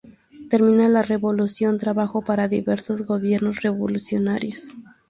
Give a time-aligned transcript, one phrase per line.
[0.49, 4.75] Terminada la Revolución trabajó para diversos Gobiernos revolucionarios.